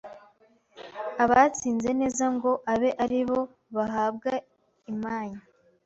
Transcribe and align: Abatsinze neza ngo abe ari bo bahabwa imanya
Abatsinze 1.23 1.89
neza 1.99 2.25
ngo 2.35 2.51
abe 2.73 2.89
ari 3.03 3.21
bo 3.27 3.39
bahabwa 3.75 4.31
imanya 4.91 5.39